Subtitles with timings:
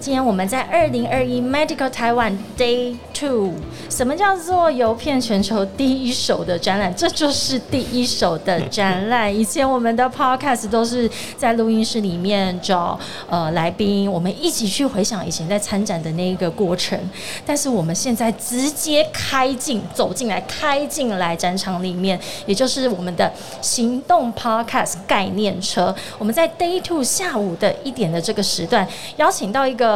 [0.00, 3.52] 今天我们在二零二一 Medical Taiwan Day Two，
[3.90, 6.94] 什么叫做游遍全球第一手的展览？
[6.94, 9.32] 这就是第一手的展览。
[9.32, 16.98] 以前我们的 Podcast 都是在录音室里面找呃来宾，我们一起去回想以前在参展的那一个过程。
[17.44, 23.30] 但是我们现在直接开进走进来，开进来展场里面，也就是我们的
[23.60, 25.94] 行动 Podcast 概念车。
[26.16, 29.89] 我们在 Day Two 下午的一点的这个时段，邀请到一个。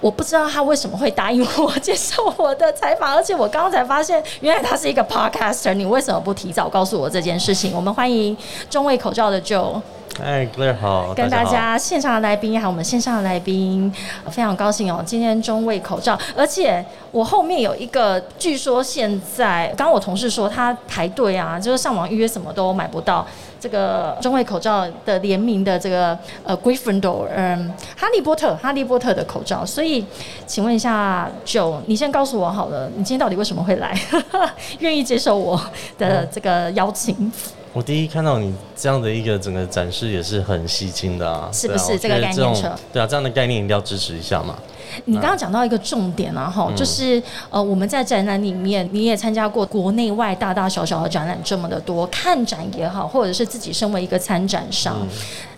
[0.00, 5.74] 我不知道他为什么会答应我接受我的采访，而且我刚才发现，原来他是一个 podcaster。
[5.74, 7.72] 你为什么不提早告诉我这件事情？
[7.74, 8.36] 我们欢迎
[8.70, 9.80] 中卫口罩的就。
[10.22, 13.92] 哎，Claire 好，跟大家线上的来宾还有我们线上的来宾，
[14.30, 15.02] 非常高兴哦。
[15.04, 23.26] 今天中卫口罩，而且我后面有一个，据说现在刚刚我同事说他排队啊，就是上网预约什么都买不到。
[23.60, 29.66] 这个中卫口罩的联名的这个呃 Gryffindor，嗯，哈利波特，哈利波特的口罩。
[29.66, 30.04] 所以，
[30.46, 33.98] 请问一下九，你先告诉我好了，你今天到底为什么会来？
[34.78, 35.60] 愿意接受我
[35.98, 37.32] 的这个邀请？
[37.72, 42.74] 我第一看到你这样的一个整个展示也是很吸睛的啊，是不是这个概念车？
[42.92, 44.56] 对啊，这样的概念一定要支持一下嘛。
[45.04, 55.06] 你刚刚讲到一个重点啊，哈，就是呃，我们在展览里面，你也参加过国内外大大小小的展览这么的多，看展也好，或者是自己身为一个参展商，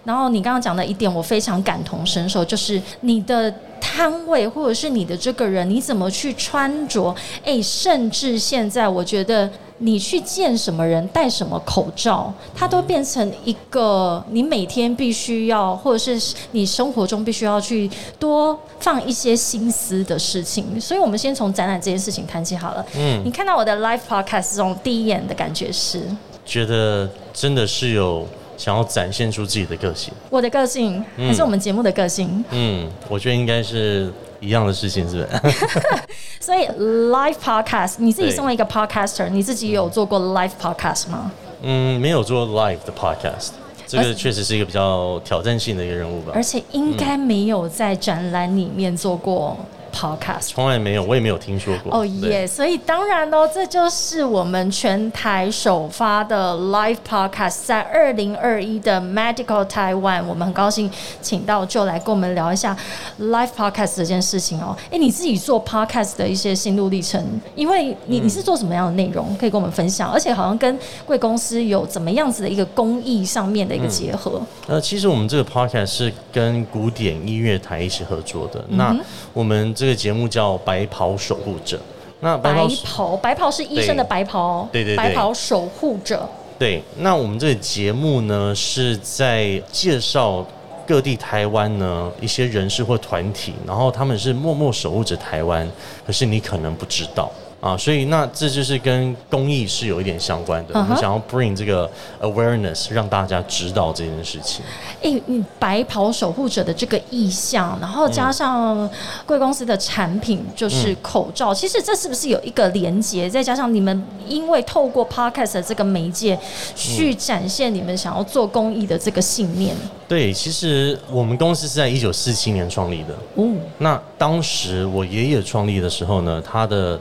[0.04, 7.14] 然后你刚刚讲的一点，我非常感同身受，就是你的摊位或者是你的这个人，你怎么去穿着？
[7.44, 9.48] 哎，甚至现在我觉得。
[9.82, 20.78] 你去见什么人，戴什么口罩，它都变成一个你每天必须要，或者是你生活中必须要去多放一些心思的事情。
[20.80, 22.84] 所以，我们先从展览这件事情谈起好了。
[22.94, 26.02] 嗯，你看到我的 live podcast 这种第一眼的感觉是？
[26.44, 28.26] 觉得真的是有
[28.60, 30.12] 想要展现出自己的个性。
[30.28, 32.44] 我的个性，还是我们节目的个性？
[32.50, 34.12] 嗯，我觉得应该是。
[34.42, 35.58] 一样的事情是不是？
[36.40, 41.30] 所以 live podcast，你自己身为一个 podcaster，你自己有做过 live podcast 吗？
[41.60, 43.50] 嗯，没有做 live 的 podcast，
[43.86, 46.32] 这个确实是一个比较挑战性的一个任务吧。
[46.34, 49.54] 而且应该没有在展览里面做过。
[49.94, 51.98] Podcast 从来没有，我也没有听说过。
[51.98, 52.46] 哦耶！
[52.46, 60.90] 所以当然喽，这就是我们全台首发的 Live Podcast，在二零二一的 Medical Taiwan，我们很高兴
[61.20, 62.76] 请到就来跟我们聊一下
[63.20, 64.76] Live Podcast 这件事情哦。
[64.90, 67.24] 哎，你自己做 Podcast 的一些心路历程，
[67.54, 70.10] 因为你你是做什么样的内容可以跟我们分享？
[70.10, 74.40] 而且好像跟贵公司有怎么样子的一个公益上面的一个结合？
[74.66, 78.64] 呃，其实我们这个 Podcast 是跟古典音乐台一起合作的。
[78.70, 78.96] 那
[79.32, 81.78] 我们这个节目叫《白袍守护者》，
[82.20, 82.52] 那白
[82.84, 86.28] 袍白袍是医生的白袍，对对对，白袍守护者。
[86.58, 90.44] 对，那我们这个节目呢，是在介绍
[90.86, 95.66] 各地台湾呢一些人士或团体，然后他们是默默守护着台湾，
[96.06, 97.32] 可是你可能不知道。
[97.60, 100.72] 啊，所以那这就是跟公益是有一点相关的。
[100.80, 101.88] 我们想要 bring 这个
[102.20, 104.64] awareness，让大家知道这件事情。
[105.02, 105.20] 哎，
[105.58, 108.88] 白袍守护者的这个意向，然后加上
[109.26, 113.28] 贵公司的产品就是口罩，其实这是不是有一个连接？
[113.28, 116.38] 再加上你们因为透过 podcast 这个媒介
[116.74, 119.76] 去展现你们想要做公益的这个信念。
[120.08, 123.14] 对，其实我们公司是在一九四七年创立的。
[123.34, 123.46] 哦，
[123.76, 126.98] 那当时我爷爷创立的时候呢，他的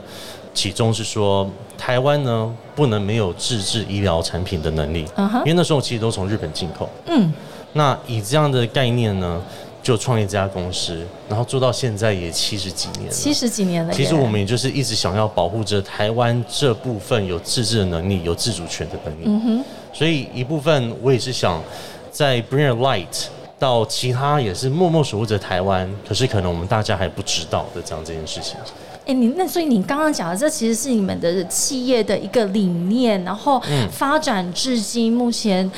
[0.52, 6.88] 其中是说，台湾呢不能没有自制医疗产品的能力，因为那时候其实都从日本进口。
[7.06, 7.32] 嗯，
[7.72, 9.40] 那以这样的概念呢，
[9.82, 13.92] 就创业这家公司，然后做到现在也七十几年了，七十几年了。
[13.92, 19.22] 其实我们也就是一直想要保护着台湾这部分有自制的能力、有自主权的能力。
[19.26, 21.62] 嗯哼，所以一部分我也是想
[22.10, 23.26] 在 bring a light
[23.58, 28.56] 到其他也是默默守护着台湾，可是可能我们大家还不知道的这样这件事情。
[29.10, 33.60] 哎，你那所以你刚刚讲的，这其实是你们的企业的一个理念，然后
[33.90, 35.68] 发展至今目前。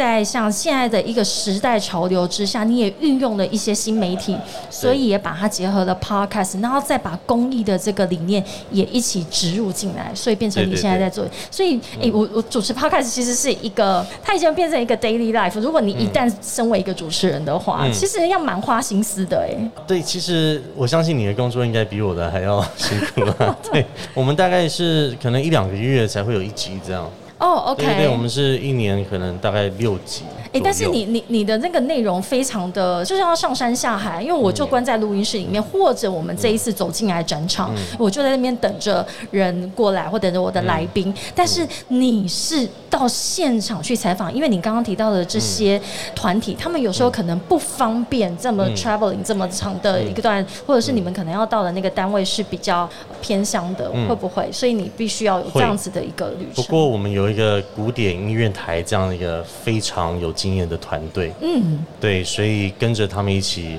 [0.00, 4.34] 在像现在的一个时代潮流之下，你也运用了一些新媒体，
[4.70, 8.42] 所以也把它结合了 podcast，然后再把公益的这个理念
[8.72, 11.26] 也一起植入进来，所以变成你现在在做。
[11.50, 15.60] 所以，哎，我我主持 podcast 其实是一个，它已经变成一个 daily life。
[15.60, 19.70] 如果你一旦身为一个主持人的话，其实要蛮花心思的，哎。
[19.86, 23.54] 对，其实我相信你的工作应该比我的还要辛苦啊。
[23.70, 27.06] 对，我们大概是可能一两个月才会有一集这样。
[27.40, 30.24] 哦，OK，对，我们是一年可能大概六集。
[30.52, 41.14] 哎，但是你你你的那个内容非常的，就是要上山下海，因为我就关在录音室里面，或者我们这一次走进来展场，我就在那边等着人过来，或等着我的来宾。
[41.34, 45.80] 但是你是到现场去采访，因为你刚刚提到的这些
[46.16, 52.88] 团体，他们有时候可能不方便这么 traveling 这么长的一个段，或者是你们可能要到的那个单位是比较
[53.20, 54.50] 偏乡的，会不会？
[54.50, 56.64] 所以你必须要有这样子的一个旅程。
[56.64, 63.78] 不过我们有一个古典音乐台这样的一个非常有经验的团队，嗯，对，所以跟着他们一起，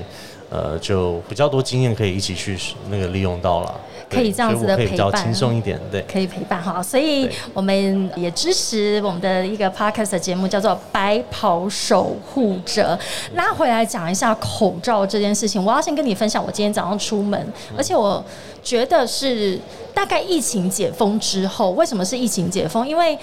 [0.50, 2.56] 呃，就比较多经验可以一起去
[2.90, 3.80] 那个利用到了。
[4.12, 6.82] 可以这样子的陪伴，轻松一点，对，可以陪伴哈。
[6.82, 12.98] 所以我们也支持我们的一个 podcast 节目，叫做《白袍守护者》。
[13.36, 18.22] 拉回来讲一下口罩这件事情，我要先跟你分享，我今天早上出门，而且我
[18.62, 19.58] 觉得是
[19.94, 22.86] 大概疫情解封之后，为什么是疫情解封？
[22.86, 23.18] 因为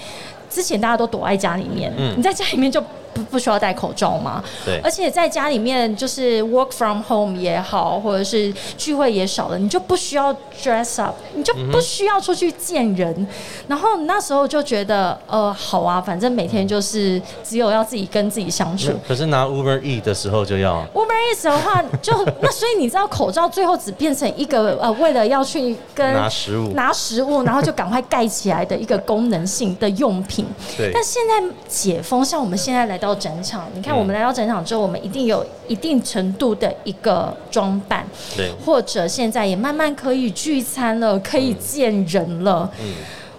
[0.50, 2.82] 之前大家都躲在家里面，嗯你在家里面就。
[3.12, 4.42] 不不需要戴口罩吗？
[4.64, 13.26] 对，而且在家里面就是 work from home 也好，或者是聚会也少了，你就不需要 dress up，你就不需要出去见人。
[13.66, 18.92] 然后那时候就觉得，呃，好啊，反正每天就是只有要自己跟自己相处。
[19.08, 30.46] 可是拿 Uber E 的时候就要 Uber E 的话，就 那所以你知道，口罩最后只变成一个呃，为了要去跟拿食物拿食物，然后就赶快盖起来的一个功能性的用品。
[30.76, 30.92] 对。
[30.94, 32.99] 但现在解封，像我们现在来。
[33.00, 38.06] 到展场，你看我们来到展场之后，我们一定有一定程度的一个装扮，
[38.36, 42.70] 对，或者现在也慢慢可以聚餐了，可以见人了。
[42.80, 42.92] 嗯，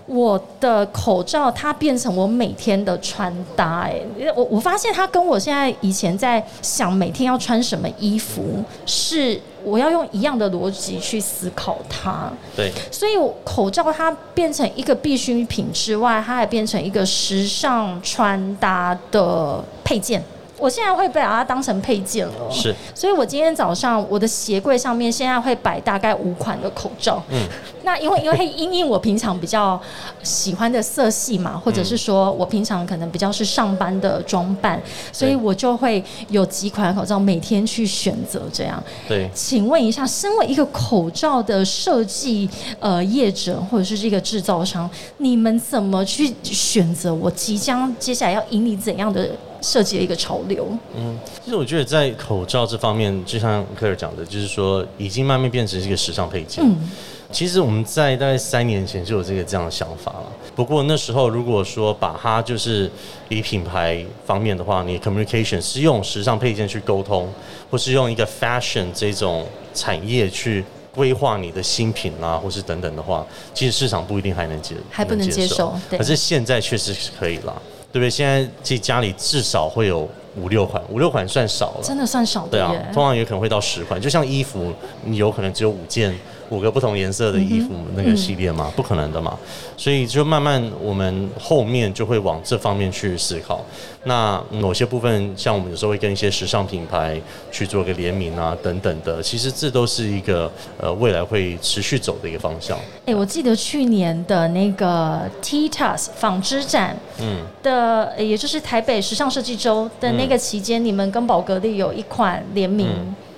[0.07, 4.01] 我的口罩它变成我每天的穿搭，哎，
[4.35, 9.39] 我我发现它跟我现在以前在想每天要穿什么衣服是。
[9.63, 13.11] 我要用一样的逻辑去思考它，对，所以
[13.43, 20.23] 口罩它变成一个必需品之外，它还变成一个时尚穿搭的配件。
[20.61, 27.47] 我现在会把它当成配件了，是，所以我今天早上我的鞋柜上面现在会摆大概五款的口罩，嗯，
[27.83, 29.81] 那因为因为因因我平常比较
[30.21, 34.79] 喜欢的色系嘛，或者是说我平常可能比较是上班的装扮，
[35.11, 38.81] 所以我就会有几款口罩每天去选择这样。
[39.07, 42.47] 对，请问一下，身为一个口罩的设计
[42.79, 44.87] 呃业者或者是这个制造商，
[45.17, 49.27] 你们怎么去选择我即将接下来要引领怎样的？
[49.61, 50.67] 设计的一个潮流。
[50.95, 56.63] 嗯，其实我觉得在口罩这方面，就像克尔讲的，就是说已经慢慢变成一个时尚配件。
[56.65, 56.89] 嗯，
[57.31, 60.31] 其实我们在大概三年前就有这个这样的想法了。
[60.55, 62.89] 不过那时候如果说把它就是
[63.29, 67.31] 以品牌方面的话，你 communication 是用时尚配件去沟通，
[67.69, 75.73] 或是用一个 fashion 这种产业去规划你的新品啊，或是等等的话，其实市场不一定还能接，还不能接受。
[75.89, 77.61] 可是现在确实是可以了。
[77.91, 78.09] 对不对？
[78.09, 82.51] 现在这家里至少会有五六款，五六款算少了，真的算少的。
[82.51, 83.99] 对啊，通常也可能会到十款。
[83.99, 84.73] 就像衣服，
[85.03, 86.15] 你有可能只有五件。
[86.51, 88.71] 五个不同颜色的衣服那个系列吗？
[88.75, 89.36] 不可能的嘛，
[89.77, 93.65] 所以就慢慢我们后面就会往这方面去思考。
[94.03, 97.19] 那某些部分，像我们有时候会跟一些时尚品牌
[97.51, 102.77] 去做个联名啊，等等的，其实这都是一个呃未来会持续走的一个方向。
[103.06, 112.90] 哎，我记得去年的那个 T t a s 纺织展，嗯，的也就是台北时尚设计周的那个期间，你们跟宝格丽有一款联名。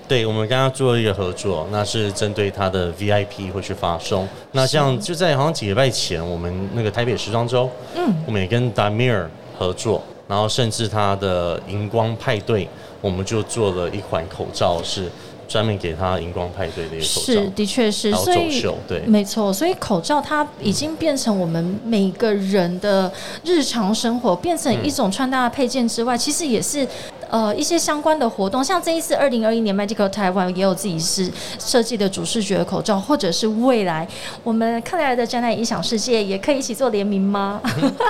[0.07, 4.27] 对，我们刚刚做了一个合作，那是针对他的 VIP 会去发送。
[4.51, 9.25] 那像就在好像几个礼拜前，我们那个台北时装周，嗯，我们也跟 Damir
[9.57, 12.67] 合作，然后甚至他的荧光派对，
[13.01, 15.09] 我们就做了一款口罩，是
[15.47, 17.25] 专门给他荧光派对的一个口罩。
[17.25, 23.11] 是，的确是，所以对，没错，所以口罩它已经变成我们每个人的
[23.43, 26.87] 日常生活，变成一种穿搭的配件之外，其实也是。
[27.33, 34.07] 呃，一些相关的活动，像这一次二零二一年 Medical Taiwan 也有自己是设计的主视觉口罩，或者是未来
[34.43, 37.59] 我们克莱尔的展览影响世界，也可以一起做联名吗？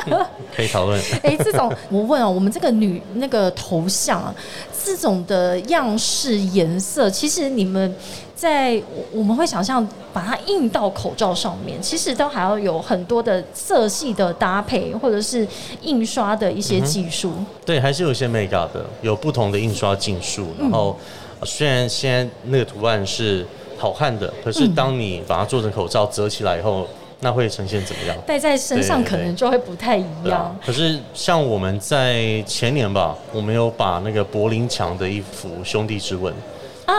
[0.53, 1.01] 可以讨论。
[1.22, 4.36] 哎，这种我问哦，我们这个女那个头像啊，
[4.84, 7.96] 这种的样式颜色，其实你们。
[8.36, 15.48] 在我们会想象把它印到口罩上面，其实都还要有很多的色系的搭配，或者是
[15.82, 17.34] 印刷的一些技术。
[17.66, 20.48] 对，还是有一些 make up 的，有不同的印刷技术。
[20.60, 20.98] 然后
[21.44, 23.46] 虽然现在那个图案是
[23.78, 26.88] 好看的，可是当你把它做成口罩折起来以后，
[27.20, 28.18] 那会呈现怎么样？
[28.25, 30.54] 戴在身上可能就会不太一样。
[30.66, 36.34] 可是像我们在前年吧，我们有把那个柏林墙的一幅《兄弟之吻》。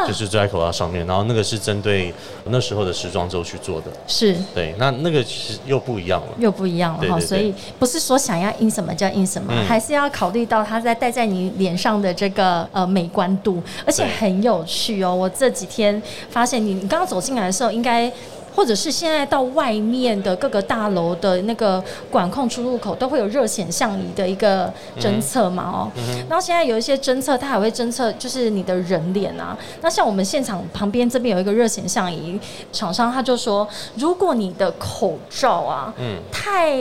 [0.06, 2.12] 就是坐在口罩上面，然后那个是针对
[2.44, 3.86] 那时候的时装周去做的。
[4.06, 7.20] 是，对，那那个其实又不一样了，又不一样了哈。
[7.20, 15.14] 所以不是说想要印什么叫印什么，还是要考虑到它在戴在你脸上的这个呃美观度，而且很有趣哦。
[15.14, 18.12] 我这几天发现你，你刚刚走进来的时候应该。
[18.54, 25.64] 或者是现在到外面的各个大楼的那个管控出入口都会有热显像仪的一个侦测嘛？
[25.64, 25.90] 哦，
[26.28, 29.56] 然后现在有一些侦测，它还会侦测就是你的人脸啊。
[29.80, 32.38] 那像我们现场旁边这边有一个热显像仪
[32.72, 36.78] 厂商，他就说，如果你的口罩啊，嗯，太。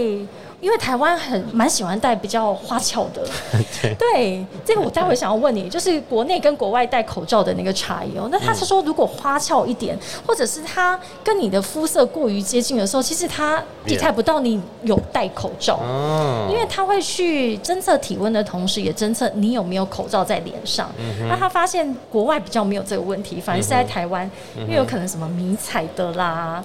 [0.64, 3.22] 因为台湾很蛮喜欢戴比较花俏的，
[4.00, 8.30] 对，这个我待会想要问你，就是国内跟国外戴口罩的那个差异哦。
[8.32, 15.82] 那他是说，如果花俏一点，或者是他跟你的肤色过于接近的时候，其实他体察不到你有戴口罩，
[16.50, 20.90] 因为他会去侦测体温的同时，也侦测你有没有口罩在脸上。
[21.28, 26.64] 那他发现国外比较没有这个问题，反而是在台湾，因为有可能什么迷彩的啦、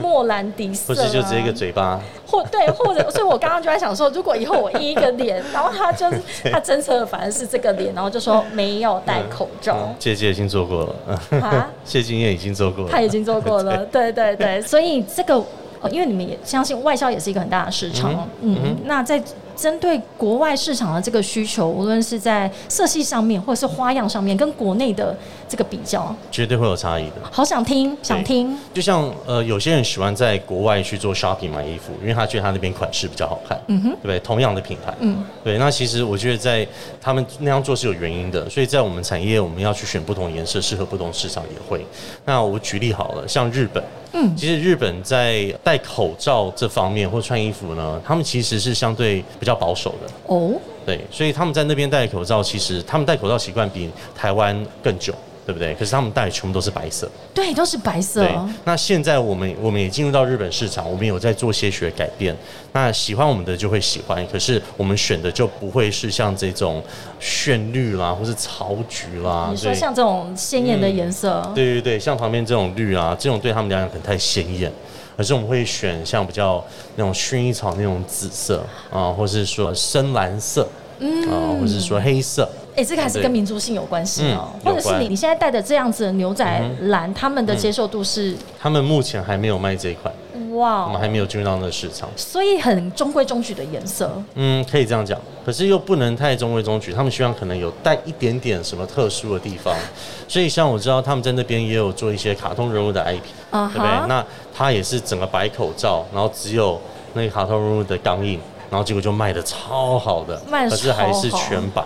[0.00, 2.00] 莫兰迪色，或者就只一个嘴巴。
[2.26, 6.20] 或对，或者，所以我刚刚就在想说，如果以后我印一个脸，然后他就是
[6.52, 9.94] 他侦测的反而是这个脸，然后就说没有戴口罩。
[9.98, 15.42] 姐姐已经做过了，啊， 谢金燕已经做过了，他已经做过了， 对对对，所以这个，
[15.90, 19.22] 因为你们也相信外销也是一个很大的市场，嗯，那在。
[19.56, 25.16] 针对国外市场的这个需求，无论是在色系上面，或者是花样上面，跟国内的
[25.48, 27.16] 这个比较，绝对会有差异的。
[27.30, 28.56] 好想听，想听。
[28.72, 34.18] 就像呃，有些人喜欢在国外去做 shopping 买衣服，因为他觉得他那边款式比较好看，嗯哼，对不对？
[34.20, 35.58] 同样的品牌，嗯，对。
[35.58, 36.66] 那其实我觉得在
[37.00, 41.84] 他们那样做是有原因的，所以在我们产业，我们要去选不同颜色，适合不同市场也会。
[42.24, 43.82] 那我举例好了，像日本。
[44.14, 50.52] 嗯，其实日本在戴口罩这方面或穿衣服呢，他们其实是相对比较保守的哦。
[50.86, 55.12] 对，所以他们在那边戴口罩，其实他们戴口罩习惯比台湾更久。
[55.46, 55.74] 对不对？
[55.74, 58.24] 可是他们戴全部都是白色，对，都是白色。
[58.24, 58.34] 对，
[58.64, 62.34] 那现在我们我们也进入到日本市场，我们有在做些许改变。
[62.72, 66.82] 那喜欢我们的就会喜欢，可是我们选的就不会是像这种
[67.20, 69.48] 炫绿啦，或是草橘啦。
[69.50, 71.42] 你说像这种鲜艳的颜色？
[71.54, 74.72] 对对对，像旁边这种绿啊，这种对他们来讲可能太鲜艳。
[75.16, 76.64] 可是我们会选像比较
[76.96, 80.66] 那种薰衣草那种紫色啊，或是说深蓝色，
[80.98, 82.48] 嗯，啊，或是说黑色。
[82.76, 88.36] 哎，这个还是跟民族性有关系哦，或者是你你现在戴的这样子的牛仔蓝，他们的接受度是？
[88.60, 90.12] 他们目前还没有卖这一款，
[90.54, 94.10] 哇，我们还没有进入到那个市场，所以很中规中矩的颜色。
[94.34, 95.16] 嗯，可以这样讲，
[95.46, 99.72] 可是又不能太中规中矩，他们希望可能有带一点点什么特殊的地方。
[100.26, 104.08] 所以像我知道他们在那边也有做一些卡通人物的 IP，对不对？
[104.08, 106.80] 那他也是整个白口罩，然后只有
[107.12, 111.84] 那个卡通人物的钢印，然后结果就卖的超好的，可是还是全白。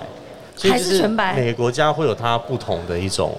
[0.62, 1.34] 还是全白。
[1.34, 3.34] 每个国家会有它不同的一种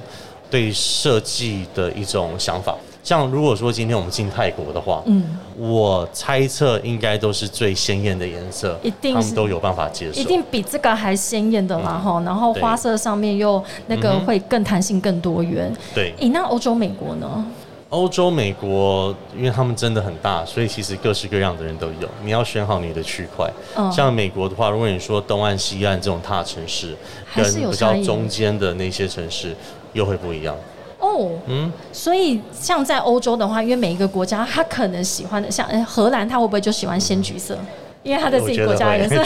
[0.49, 2.75] 对设计的一种想法。
[3.01, 12.21] 像如果说今天我们进泰国的话，嗯，我猜测应该都是最鲜艳的颜色，一定他们都有办法接受，一定比这个还鲜艳的嘛哈。
[12.25, 15.73] 然后花色上面又那个会更弹性、更多元。
[15.95, 17.45] 对，诶，那欧洲、美国呢？
[17.89, 22.07] 欧洲、美国，因为他们真的很大，所以其实各式各样的人都有。
[22.23, 23.49] 你要选好你的区块。
[23.91, 26.95] 像美国的话，如果你说东岸、西岸这种大城市，
[27.35, 29.55] 跟比较中间的那些城市，
[29.93, 30.55] 又会不一样。
[30.99, 37.57] 哦，嗯，所以像在欧洲的话，因为每一个国家，他可能喜欢的，像荷兰，他会不会就喜欢鲜橘色？
[38.03, 39.15] 因为他的自己国家颜色，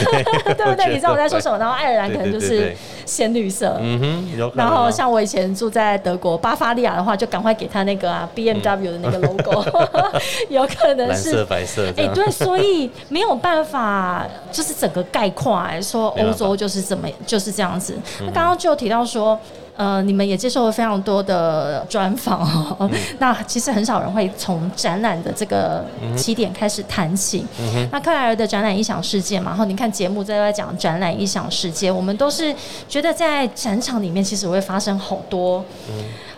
[0.56, 0.88] 对不对？
[0.88, 1.58] 你知道我在说什么？
[1.58, 2.74] 然后爱尔兰可能就是
[3.06, 4.50] 鲜绿色，嗯哼。
[4.54, 9.64] 然后像我以前住在德国巴伐利亚的话，就赶快给他那个啊 B M W 的那个 logo，
[10.48, 11.86] 有可能是蓝色白色。
[11.96, 17.94] 哎，对，所以没有办法，就是整个概括说欧洲就是怎么就是这样子。
[18.20, 19.38] 那刚刚就提到说。
[19.76, 22.40] 呃，你们也接受了非常多的专访
[22.78, 22.88] 哦。
[23.18, 25.84] 那其实很少人会从展览的这个
[26.16, 27.44] 起点开始谈起。
[27.90, 32.54] 那克莱尔的展览异想世界嘛，然后你看节目在在讲展览异想世界，我们都是
[32.88, 35.64] 觉得在展场里面其实会发生好多。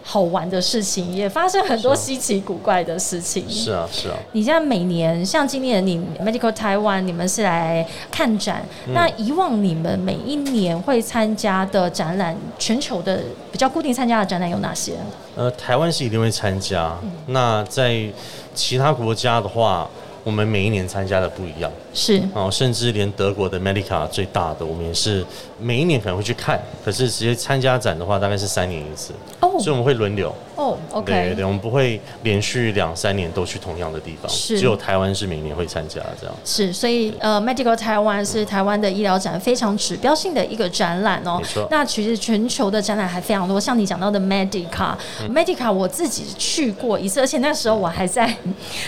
[0.09, 3.45] 好玩的事情也发生很多稀奇古怪的事情。
[3.51, 4.17] 是啊，是啊。
[4.31, 8.65] 你现在每年像今年你 Medical Taiwan，你们是来看展。
[8.95, 13.21] 那以往你们每一年会参加的展览，全球的
[13.51, 14.93] 比较固定参加的展览有哪些？
[15.35, 16.97] 呃，台湾是一定会参加。
[17.27, 18.09] 那在
[18.55, 19.91] 其他国家的话。
[20.27, 22.21] 我们每一年参加的不一样，是。
[22.35, 25.25] 哦，甚至连德国的 Medica 最大的，我们也是
[25.61, 34.59] 每一年可能会去看，可是直接参加展的话，大概是三年一次哦，所以我们会轮流，哦，OK，对对，我们不会连续两三年都去同样的地方，是。
[34.59, 36.35] 只有台湾是每年会参加这样。
[36.45, 41.39] 是，所以呃，Medical Taiwan 是台湾的医疗展非常指标性的一个展览哦。
[41.41, 41.69] 没错。
[41.71, 45.77] 那其实全球的展览还非常多，像你讲到的 Medica，Medica 嗯。
[45.77, 48.37] 我自己去过一次，而且那时候我还在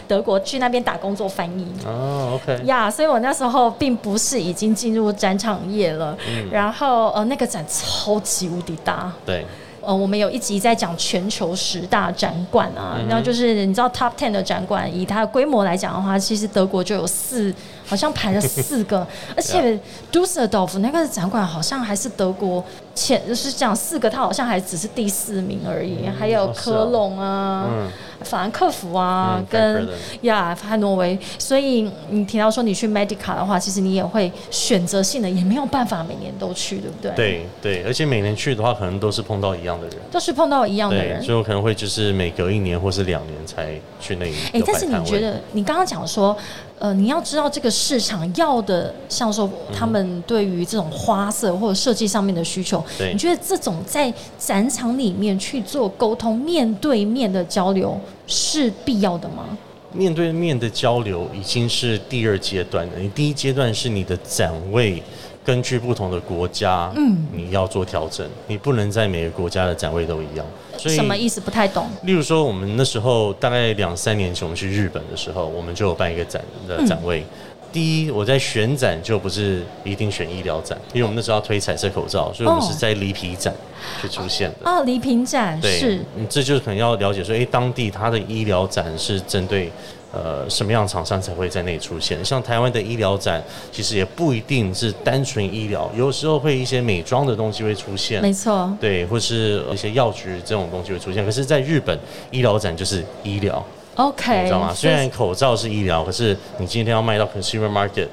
[0.08, 1.66] 德国去那边打工做翻译。
[1.84, 6.48] 哦，OK，呀所以我那时候并不是已经进入展场业了，嗯。
[6.50, 9.44] 然后呃，那个展超级无敌大，对，
[9.80, 17.54] 呃，我们有一集在讲全球十大展馆啊，嗯然后就是你知道 Top Ten 的展馆，以它的规模来讲的话，其实德国就有四，
[17.88, 19.78] 好像排了四个， 而且
[20.12, 22.62] Dusseldorf 那个展馆好像还是德国
[22.94, 27.66] 前，就是讲四个，它好像还只是第四名而已，还有科哦隆啊。
[27.70, 27.90] 嗯，
[28.22, 29.88] 法兰克福啊，嗯跟
[30.22, 39.96] 呀汉诺威，所以你提到说你去 Medica 的话，其实你也会选择性的，也没有办法每年都去，对不对？，对对，而且每年去的话，可能都是碰到一样的人。
[40.10, 41.22] 都是碰到一样的，人。
[41.22, 46.36] 所以我可能会就是每隔一年或是两年才去那一哎、个但是你觉得，你刚刚讲说，
[46.78, 59.44] 呃，你要知道这个市场要的，像说他们对于这种花色或者设计上面的需求，对你觉得这种在展场里面去做沟通、面对面的交流是必要的吗？
[59.92, 62.92] 面对面的交流已经是第二阶段了。
[62.98, 65.02] 你第一阶段是你的展位，
[65.48, 70.44] 根据不同的国家，嗯你要做调整，你不能在每个国家的展位都一样。
[70.76, 71.40] 所以什么意思？
[71.40, 71.88] 不太懂。
[72.02, 77.24] 例如说，我们那时候大概两三年前，我们去日本的时候，我们就有办一个展的展位。
[77.72, 83.54] 第一，我在选展就不是一定选医疗展，因为我们那时候要推彩色口罩，所以我们哦是在礼品展
[84.02, 84.70] 去出现的。
[84.70, 89.72] 哦，礼品展对，是嗯，这就是可能要了解说，诶，当地它的医疗展是针对
[90.12, 92.24] 呃什么样厂商才会在那里出现？
[92.24, 98.72] 像台湾的医疗展，其实也不一定是单纯医疗，有时候会一些美妆的东西会出现，没错。
[98.80, 101.24] 对，或是一些药局这种东西会出现。
[101.24, 101.98] 可是，在日本，
[102.30, 103.62] 医疗展就是医疗
[103.96, 104.72] ，OK，你知道吗？
[104.74, 108.08] 虽然口罩是医疗，可是你今天要卖到 consumer market，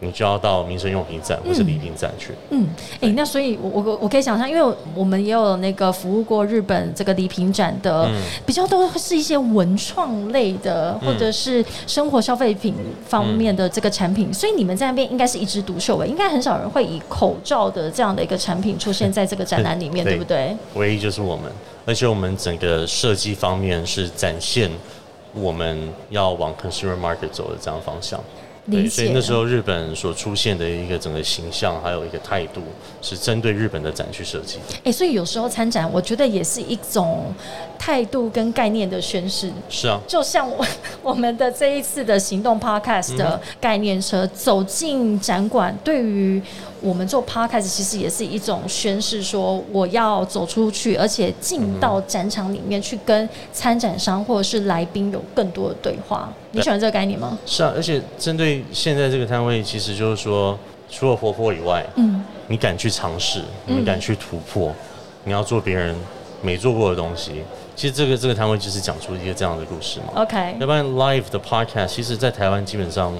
[0.00, 2.32] 你就要到民生用品展或是礼品展去。
[2.50, 2.68] 嗯，
[3.00, 12.74] 哎、那所以我，我我可以想象，因为我们也有那个服务过日本这个礼品展的，嗯比较多是一些文创类的，或者是生活消费品
[13.06, 20.56] 方面的这个产品，所以你们在那边应该是一枝独秀吧，应该很少人会以口罩的这样的一个产品出现在这个展览里面，对对不对？
[20.74, 21.50] 唯一就是我们，
[21.86, 24.70] 而且我们整个设计方面是展现
[25.32, 28.20] 我们要往 consumer market 走的这样方向。
[28.66, 32.60] 理对，所以那时候日本所出现的一个整个形象，还有一个态度，
[33.02, 34.76] 是针对日本的展去设计的。
[34.84, 37.32] 哎、所以有时候参展，我觉得也是一种
[37.78, 39.50] 态度跟概念的宣示。
[39.68, 40.66] 是啊，就像我
[41.02, 46.42] 我们的这一次的行动 podcast 的概念车、走进展馆，对于
[46.80, 56.32] 我们做 podcast 其实也是一种宣示，说我要走出去，而且进到展场里面去跟参展商或者是来宾有更多的对话。
[56.56, 57.38] 你喜欢这个概念吗？
[57.44, 60.58] 是啊，而且针对现在这个摊位，其实就是说，
[60.90, 64.74] 除了活泼以外，嗯，你敢去尝试，嗯你敢去突破，
[65.24, 65.94] 你要做别人
[66.40, 67.42] 没做过的东西。
[67.74, 70.22] 其实这个这个摊位就是讲出一个这样的故事嘛。
[70.22, 73.12] OK，要不然 live 的 podcast，其实在台湾基本上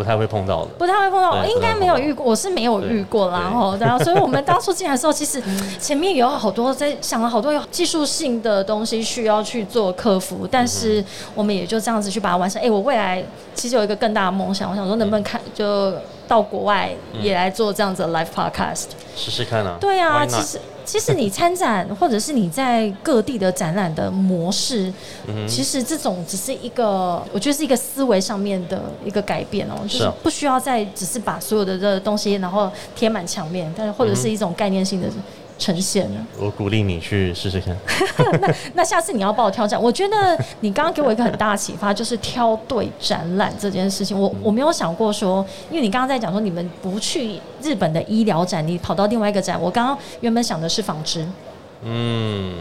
[0.00, 0.68] 不太会碰到的。
[0.78, 3.50] 不太会碰到，应该没有遇过，我是没有遇过啦。
[3.50, 5.42] 对吼，然后所以我们 当初进来的时候，其实
[5.78, 12.62] 前面有好多在想了好多有技术性的东西需要去做克服，但是我们也就这样子去把它完成。
[12.62, 13.22] 哎、我未来
[13.54, 15.92] 其实有一个更大的梦想，我想说能不能看就
[16.30, 16.88] 到国外
[17.20, 18.84] 也来做这样子的 live podcast。
[19.16, 19.76] 试试看啊。
[19.80, 24.92] 对啊，其实其实你参展或者是你在各地的展览的模式，
[25.26, 35.08] 嗯其实这种只是一个，我觉得是一个思维上面的一个改变哦，就是不需要再只是把所有的这东西然后贴满墙面，但是或者是一种概念性的
[35.60, 36.26] 呈现了。
[36.38, 37.76] 我鼓励你去试试看。
[38.40, 40.16] 那那下次你要帮我挑战，我觉得
[40.60, 44.18] 你刚刚给我一个很大的启发，就是挑对展览这件事情。
[44.18, 49.60] 我我没有想过说，因为你刚刚在讲说你们不去日本的医疗展，你跑到另外一个展。
[49.60, 51.26] 我刚刚原本想的是纺织，
[51.84, 52.54] 嗯，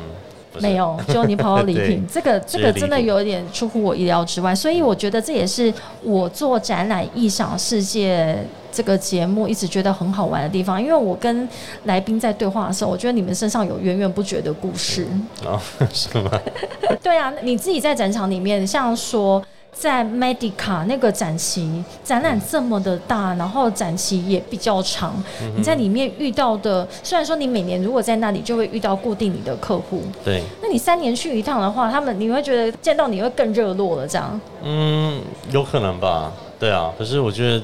[0.60, 8.38] 没有，就你跑到礼品，这个这个真的有一点出乎我意料之外，所以我觉得这也是我做展览异想世界
[8.72, 11.48] 这个节目一直觉得很好玩的地方，因为我跟
[11.86, 15.08] 来宾在对话的时候，我觉得你们身上有源源不绝的故事。
[15.46, 15.60] 哦，
[15.94, 16.32] 是吗？
[17.04, 19.44] 对啊，你自己在展场里面，像说。
[19.72, 25.14] 在 Medica 那个展期，展览这么的大，然后展期也比较长，
[25.56, 34.40] 你在里面遇到的，虽然说你每年如果在那里就会遇到固定你的客户，对，那你三年去一趟的话，他们你会觉得见到你会更热络了，这样。
[34.64, 36.32] 嗯，有可能吧。
[36.60, 37.64] 对啊，可是我觉得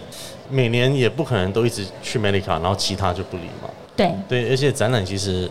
[0.49, 3.69] 每年也不可能都一直去 Medica，然后其他就不理嘛。
[3.93, 5.49] 对，对，而且展览其实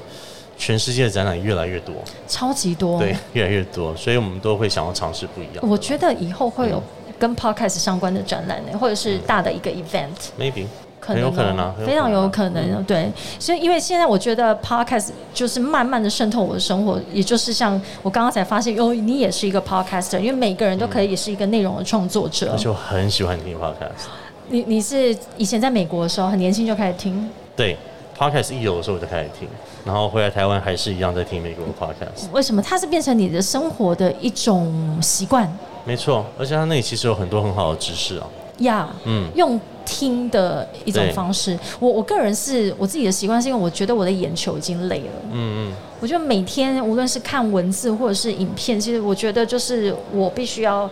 [0.57, 1.95] 全世界的展览越来越多，
[2.27, 5.57] 超级多，对，越来越多，所以我们都会想要尝试不一样。
[5.63, 6.83] 我觉得以后会有
[7.19, 10.67] 跟 podcast 相关的展览呢，或者是大的一个 event，maybe。
[11.07, 12.83] 很有可能啊，非常有可能。
[12.85, 22.53] 对，所以因为现在我觉得 podcast 就是慢慢的渗透我的生活，也就是像我刚刚才发现，哦，你也是一个 podcaster，因为每个人都可以也是一个内容的创作者。
[22.53, 24.07] 而且我很喜欢听 podcast。
[24.49, 27.29] 你你是以前在美国的时候很年轻就开始听？
[27.55, 27.77] 对
[28.19, 29.49] ，podcast 一有的时候我就开始听，
[29.85, 32.31] 然后回来台湾还是一样在听美国的 podcast。
[32.33, 32.63] 为什么？
[32.63, 35.51] 它是变成你的生活的一种习惯？
[35.85, 38.27] 没错，而且它那里其实有很多很好的知识啊。
[38.59, 50.89] 呀，嗯，用听的一种方式，我我个人是我自己的习惯，是因为我觉得我的眼球已经累了，嗯嗯，我觉得每天无论是看文字或者是影片，其实我觉得就是我必须要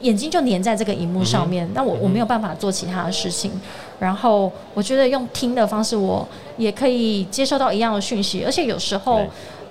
[0.00, 3.50] 眼睛就粘在这个荧幕上面，那我我没有办法做其他的事情，
[3.98, 9.22] 然后我觉得用听的方式，我也可以接收到一样的讯息，而且有时候。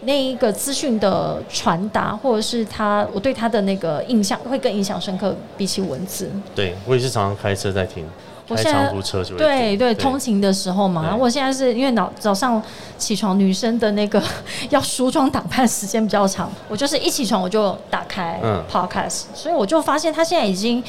[0.01, 6.29] 那一个资讯的传达，或者是他我对他的那个印象，会更印象深刻，比起文字。
[6.53, 8.05] 对我也是常常开车在听。
[8.47, 11.01] 开长途车就对对，通勤的时候嘛。
[11.01, 12.61] 然后我现在是因为早早上
[12.95, 14.21] 起床，女生的那个
[14.69, 18.39] 要梳妆打扮时间比较长，我就是一起床我就打开
[18.71, 20.83] podcast，所以我就发现他现在已经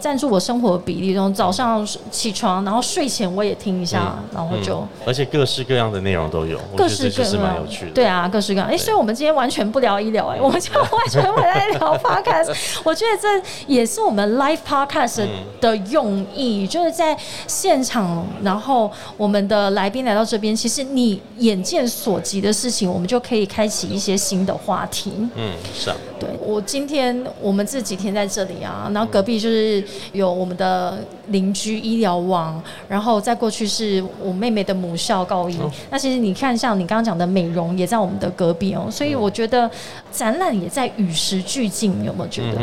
[0.00, 1.32] 占住我生活的比例中。
[1.32, 7.92] 早上起床，然后睡前我也听一下，然后就而且各式各样的内容都有，各式各样蛮有趣的。
[7.92, 8.68] 对啊，各式各样。
[8.68, 12.54] 哎，所以我们今天完全不聊医疗，哎，我们就完全不在聊 podcast。
[12.84, 15.26] 我觉得这也是我们 live podcast
[15.60, 16.90] 的用意，就是。
[16.90, 25.12] 在现场，然后我们的来宾来到这边，其实你眼见所及的事情，我们就可以开启一些新的话题。
[25.36, 25.96] 嗯，是啊。
[26.20, 35.58] 对我今天我们这几天在这里啊，然后隔壁就是有我们的邻居医疗网，然后再过去是我妹妹的母校高一。
[35.90, 39.68] 那其实你看，像你刚刚讲的美容也在我们的隔壁哦，所以我觉得
[40.12, 42.58] 展览也在与时俱进，有没有觉得？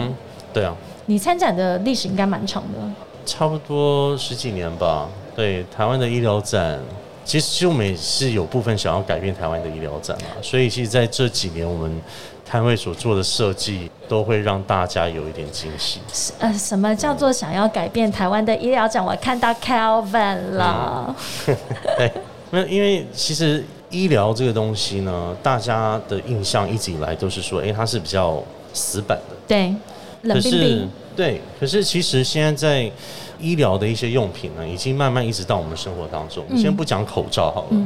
[0.53, 0.75] 对啊。
[1.09, 2.79] 你参展的历史应该蛮长的。
[3.25, 5.07] 差不多十几年吧。
[5.35, 6.79] 对台湾的医疗展，
[7.23, 10.27] 其实其实我们也是有部分想要改变台湾的医疗展嘛。
[10.41, 12.01] 所以其实在这几年，我们
[12.49, 15.99] 摊位所做的设计都会让大家有一点惊喜。
[16.39, 19.03] 呃，什么叫做想要改变台湾的医疗展？
[19.03, 21.15] 我看到 Calvin 了。
[21.97, 22.11] 对，
[22.51, 28.41] 那因为其实医疗这个东西呢，大家的印象一直以来都是说，哎，它是比较
[28.73, 29.35] 死板的。
[29.47, 29.75] 对，
[30.21, 30.91] 冷冰冰。
[31.15, 32.91] 对，可是其实现在在
[33.39, 36.45] 医疗的一些用品呢，已经慢慢一直到我们生活当中。
[36.57, 37.77] 先不讲口罩好了，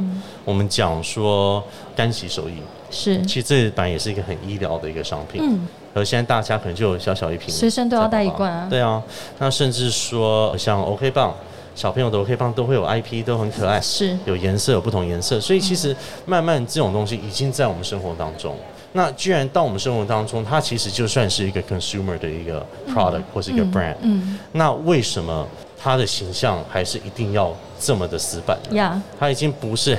[0.44, 1.62] 我们讲说
[1.94, 2.54] 干洗手液，
[2.90, 5.42] 是，其实这版也是一个很医疗的一个商品。
[5.42, 8.66] 嗯，而现在大家可能就有小小一瓶，随身都要带一罐啊。
[8.68, 9.02] 对啊，
[9.38, 11.34] 那甚至说像 OK 棒，
[11.74, 18.56] 小朋友的 OK 棒都会有 IP，都很可爱，是有颜色，有不同颜色，所以其实慢慢这种东西已经在我们生活当中。
[18.92, 25.46] 那既然到我们生活当中，它其实就算是一个 consumer 的一个 product 或是一个 brand，嗯，那为什么
[25.78, 28.58] 它的形象还是一定要这么的死板？
[28.72, 29.96] 呀，它已经不是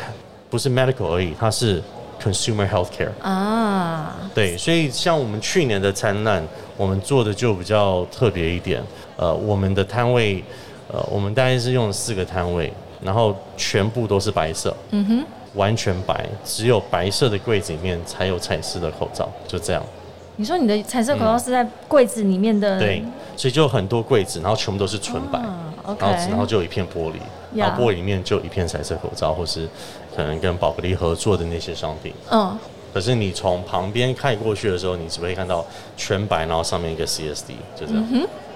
[0.50, 1.82] 不是 medical 而已，它是
[2.22, 4.16] consumer healthcare 啊。
[4.36, 6.44] 对，所以像我们去年的灿烂，
[6.78, 8.82] 我们做的就比较特别一点。
[9.18, 10.44] 呃，我们的摊位，
[10.92, 14.76] 呃，我们大概是用了四个摊位，然后全部都是白色。
[14.92, 15.26] 嗯哼。
[15.56, 19.84] 完全白，只有白色的柜子里面才有彩色的口罩，就这样。
[20.36, 22.80] 你说你的彩色口罩是在柜子里面的？
[22.80, 23.04] 对，
[23.38, 25.40] 所以就很多柜子，然后全部都是纯白，
[25.86, 27.18] 然后然后就有一片玻璃，
[27.54, 29.70] 然后玻璃里面就一片彩色口罩，或是
[30.16, 32.14] 可能跟宝格丽合作的那些商品。
[32.32, 32.58] 嗯。
[32.92, 38.08] 可是你从旁边看过去的时候，你只会看到全白，然后上面一个 CSD，就这样。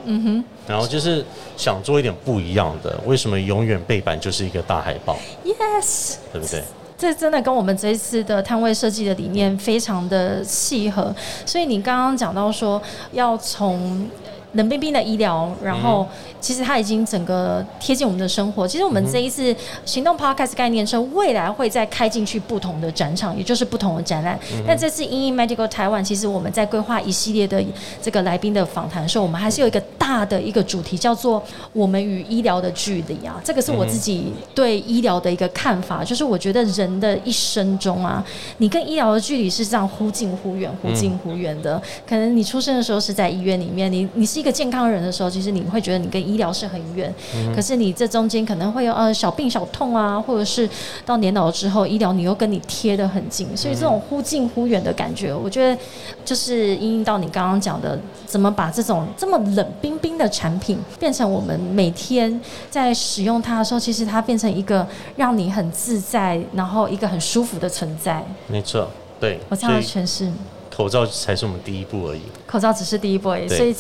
[0.06, 0.44] 嗯哼。
[0.68, 1.24] 然后就是
[1.56, 6.64] 想做一点不一样的，为什么永远背板就是一个大海报？Yes，对不对？
[6.98, 11.14] 这真的跟我们这一次的摊位设计的理念非常的契合，
[11.46, 12.82] 所以你刚刚讲到说
[13.12, 14.10] 要从
[14.54, 16.08] 冷冰冰的医疗，然后。
[16.40, 18.66] 其实它已经整个贴近我们的生活。
[18.66, 24.40] 其实我们这一次行动 Podcast 概念车未来会再开进去不同的展场，也就是不同的展览。
[24.66, 27.62] 但这次 In Medical Taiwan，其实我们在规划一系列的
[28.04, 31.44] 这个来宾的访谈的时候，我们还是有一个大的一个主题，叫做
[31.74, 33.42] “我们与医疗的距离”啊。
[33.44, 38.26] 这个是我自己对医疗的一个看法，就是我觉得人的一生中啊，
[38.60, 41.82] 你跟医疗的距离是这样忽近忽远、忽近忽远的。
[42.08, 47.14] 可能你出生的时候是在医院里面，你你是一个健康人的时候，其实你会觉得你跟医疗是很远，
[47.54, 50.70] 可是你这中间可能会有呃小病小痛啊，或者是
[51.06, 55.78] 到年老之后，医疗你又跟你贴得很近，所以这种忽近忽远的感觉，我觉得
[56.24, 68.24] 就是应到你刚刚讲的，怎么把这种这么冷冰佣兵的产品，变成我们每天在使用它的时候，其实它变成一个让你很自在，然后一个很舒服的存在。
[68.48, 68.88] 没错，
[69.20, 70.32] 对，我这样诠释。
[70.70, 73.76] 口罩才是我们第一步而已，口罩只是第一步而已，所以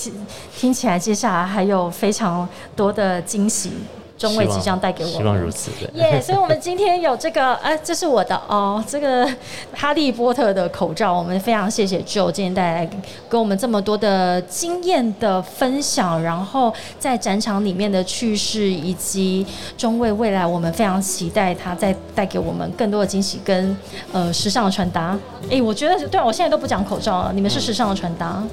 [0.57, 3.73] 听起来接下来还有非常多的惊喜。
[4.17, 5.69] 中卫即将带给我，希望如此。
[5.93, 9.29] 耶，所以，我们今天有这个，呃，这是我的哦，这个
[9.73, 11.13] 哈利波特的口罩。
[11.13, 12.89] 我们非常谢谢 Joe 今天带来
[13.29, 19.45] 给我们这么多的经验的分享，然后在展场里面的趣事，以及
[19.77, 23.77] 中卫未来，我们非常期待他再带给我们更多的惊喜跟
[24.11, 25.17] 呃时尚的传达。
[25.51, 28.43] 哎，我觉得对啊，我现在都不讲口罩了，你们是时尚的传达。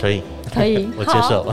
[0.00, 1.44] 可以，可以， 我接受。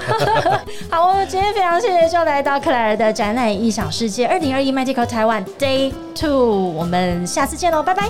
[0.89, 8.10] 好，我们今天非常谢谢，就来到克莱尔的展览异想世界二零二一 Magical Taiwan Day Two，我们下次见喽，拜拜。